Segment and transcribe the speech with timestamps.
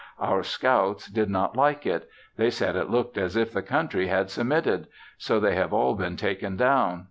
[0.19, 4.31] Our scouts did not like it; they said it looked as if the country had
[4.31, 4.87] submitted,
[5.19, 6.99] so they have all been taken down.